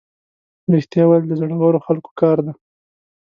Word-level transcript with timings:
رښتیا 0.73 1.03
ویل 1.05 1.23
د 1.27 1.33
زړورو 1.41 1.79
خلکو 1.85 2.09
کار 2.21 2.37
دی. 2.45 2.53